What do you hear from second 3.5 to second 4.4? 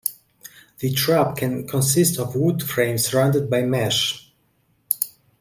by mesh.